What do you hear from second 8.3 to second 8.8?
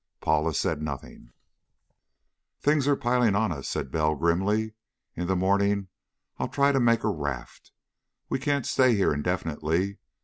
can't